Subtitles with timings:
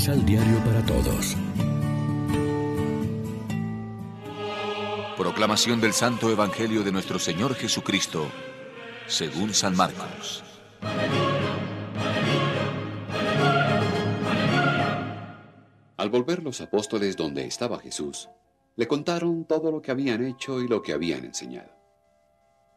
[0.00, 1.36] Misal Diario para Todos.
[5.18, 8.26] Proclamación del Santo Evangelio de nuestro Señor Jesucristo,
[9.06, 10.42] según San Marcos.
[15.98, 18.30] Al volver los apóstoles donde estaba Jesús,
[18.76, 21.76] le contaron todo lo que habían hecho y lo que habían enseñado.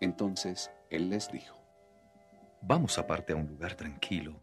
[0.00, 1.56] Entonces él les dijo,
[2.62, 4.42] Vamos aparte a un lugar tranquilo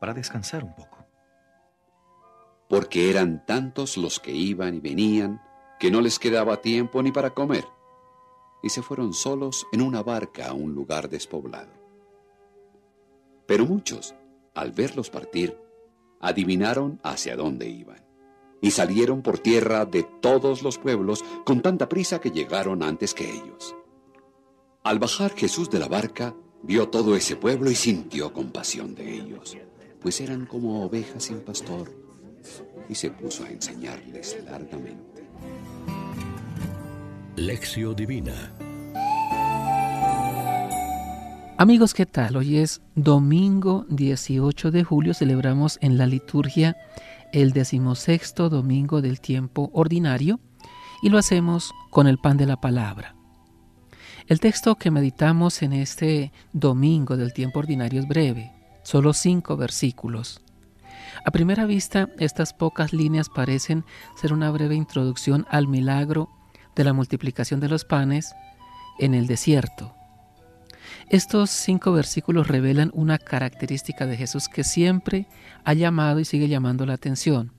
[0.00, 1.05] para descansar un poco.
[2.68, 5.40] Porque eran tantos los que iban y venían
[5.78, 7.64] que no les quedaba tiempo ni para comer,
[8.62, 11.72] y se fueron solos en una barca a un lugar despoblado.
[13.46, 14.14] Pero muchos,
[14.54, 15.56] al verlos partir,
[16.20, 18.04] adivinaron hacia dónde iban,
[18.60, 23.30] y salieron por tierra de todos los pueblos con tanta prisa que llegaron antes que
[23.30, 23.76] ellos.
[24.82, 29.56] Al bajar Jesús de la barca, vio todo ese pueblo y sintió compasión de ellos,
[30.00, 32.05] pues eran como ovejas sin pastor,
[32.88, 35.26] y se puso a enseñarles largamente.
[37.36, 38.52] Lección Divina
[41.58, 42.36] Amigos, ¿qué tal?
[42.36, 46.76] Hoy es domingo 18 de julio, celebramos en la liturgia
[47.32, 50.38] el decimosexto domingo del tiempo ordinario
[51.02, 53.16] y lo hacemos con el pan de la palabra.
[54.26, 60.42] El texto que meditamos en este domingo del tiempo ordinario es breve, solo cinco versículos.
[61.24, 63.84] A primera vista, estas pocas líneas parecen
[64.16, 66.30] ser una breve introducción al milagro
[66.74, 68.34] de la multiplicación de los panes
[68.98, 69.94] en el desierto.
[71.08, 75.26] Estos cinco versículos revelan una característica de Jesús que siempre
[75.64, 77.52] ha llamado y sigue llamando la atención.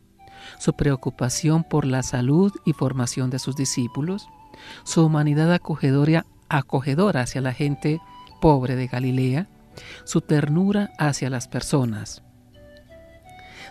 [0.60, 4.28] Su preocupación por la salud y formación de sus discípulos,
[4.84, 8.00] su humanidad acogedora hacia la gente
[8.42, 9.48] pobre de Galilea,
[10.06, 12.24] su ternura hacia las personas.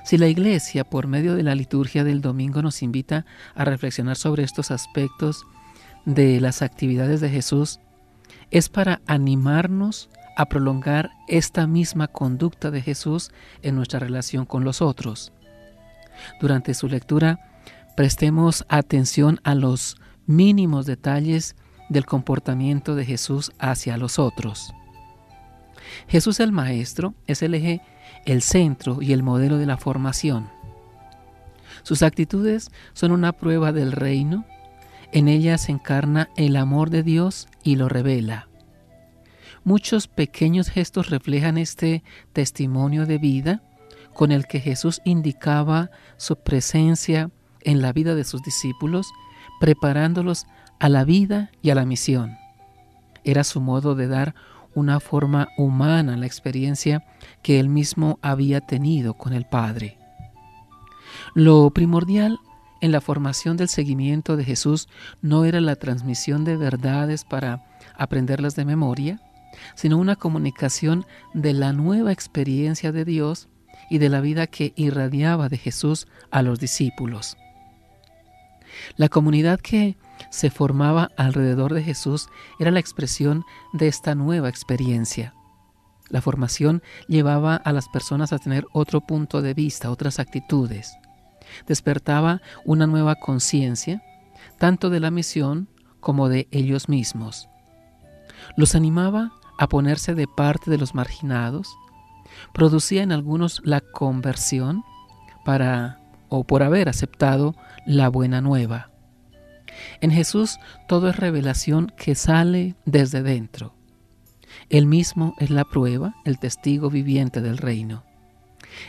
[0.07, 4.45] Si la Iglesia, por medio de la liturgia del domingo, nos invita a reflexionar sobre
[4.45, 5.45] estos aspectos
[6.05, 7.81] de las actividades de Jesús,
[8.53, 14.81] es para animarnos a prolongar esta misma conducta de Jesús en nuestra relación con los
[14.81, 15.33] otros.
[16.41, 17.41] Durante su lectura,
[17.97, 21.57] prestemos atención a los mínimos detalles
[21.89, 24.73] del comportamiento de Jesús hacia los otros.
[26.07, 27.83] Jesús el Maestro es el eje,
[28.27, 30.51] el centro y el modelo de la formación.
[31.83, 34.45] Sus actitudes son una prueba del reino,
[35.13, 38.49] en ellas se encarna el amor de Dios y lo revela.
[39.65, 43.63] Muchos pequeños gestos reflejan este testimonio de vida
[44.13, 47.31] con el que Jesús indicaba su presencia
[47.63, 49.09] en la vida de sus discípulos,
[49.61, 50.47] preparándolos
[50.79, 52.37] a la vida y a la misión.
[53.25, 54.35] Era su modo de dar
[54.77, 57.03] una forma humana la experiencia
[57.43, 59.99] que él mismo había tenido con el Padre.
[61.35, 62.39] Lo primordial
[62.83, 64.89] en la formación del seguimiento de Jesús
[65.23, 67.65] no era la transmisión de verdades para
[67.97, 69.21] aprenderlas de memoria,
[69.75, 73.49] sino una comunicación de la nueva experiencia de Dios
[73.89, 77.39] y de la vida que irradiaba de Jesús a los discípulos.
[78.97, 79.97] La comunidad que
[80.31, 82.29] se formaba alrededor de Jesús
[82.59, 85.35] era la expresión de esta nueva experiencia.
[86.09, 90.97] La formación llevaba a las personas a tener otro punto de vista, otras actitudes.
[91.67, 94.03] Despertaba una nueva conciencia,
[94.59, 95.69] tanto de la misión
[96.01, 97.49] como de ellos mismos.
[98.57, 101.77] Los animaba a ponerse de parte de los marginados,
[102.53, 104.85] producía en algunos la conversión
[105.45, 107.55] para o por haber aceptado
[107.87, 108.91] la buena nueva.
[110.01, 110.59] En Jesús
[110.89, 113.75] todo es revelación que sale desde dentro.
[114.69, 118.05] Él mismo es la prueba, el testigo viviente del reino.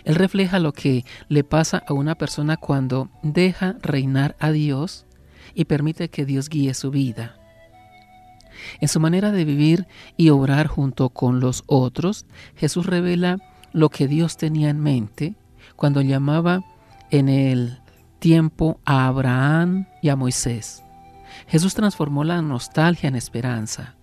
[0.03, 5.06] Él refleja lo que le pasa a una persona cuando deja reinar a Dios
[5.53, 7.35] y permite que Dios guíe su vida.
[8.81, 9.88] En su manera de vivir
[10.18, 12.25] y obrar junto con los otros,
[12.56, 13.38] Jesús revela
[13.71, 15.36] lo que Dios tenía en mente
[15.75, 16.62] cuando llamaba
[17.12, 17.80] en el
[18.19, 20.83] tiempo a Abraham y a Moisés.
[21.48, 23.95] Jesús transformó la nostalgia en esperanza.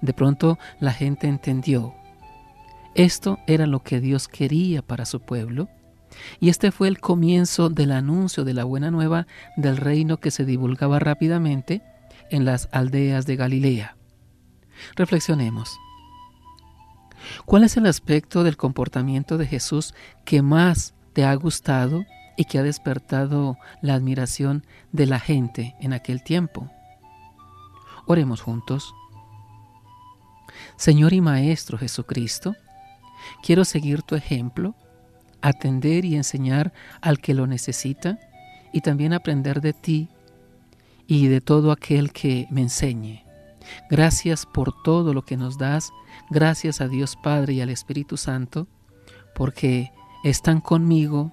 [0.00, 1.94] De pronto la gente entendió.
[2.94, 5.68] Esto era lo que Dios quería para su pueblo.
[6.38, 9.26] Y este fue el comienzo del anuncio de la buena nueva
[9.56, 11.82] del reino que se divulgaba rápidamente
[12.30, 13.96] en las aldeas de Galilea.
[14.94, 15.76] Reflexionemos.
[17.46, 19.94] ¿Cuál es el aspecto del comportamiento de Jesús
[20.24, 22.04] que más te ha gustado
[22.36, 26.70] y que ha despertado la admiración de la gente en aquel tiempo.
[28.06, 28.94] Oremos juntos.
[30.76, 32.54] Señor y Maestro Jesucristo,
[33.42, 34.74] quiero seguir tu ejemplo,
[35.40, 38.18] atender y enseñar al que lo necesita
[38.72, 40.08] y también aprender de ti
[41.06, 43.24] y de todo aquel que me enseñe.
[43.90, 45.90] Gracias por todo lo que nos das,
[46.30, 48.66] gracias a Dios Padre y al Espíritu Santo,
[49.34, 49.90] porque
[50.22, 51.32] están conmigo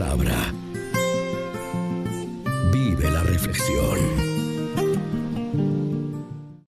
[0.00, 0.54] Palabra.
[2.72, 4.09] Vive la reflexión.